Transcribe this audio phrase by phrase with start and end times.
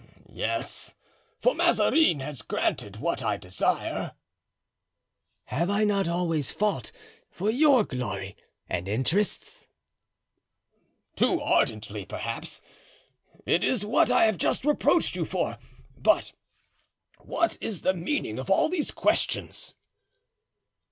[0.33, 0.95] "Yes,
[1.37, 4.13] for Mazarin has granted what I desire."
[5.43, 6.91] "Have I not always fought
[7.29, 8.35] for your glory
[8.67, 9.67] and interests?"
[11.15, 12.63] "Too ardently, perhaps;
[13.45, 15.59] it is what I have just reproached you for.
[15.95, 16.33] But
[17.19, 19.75] what is the meaning of all these questions?"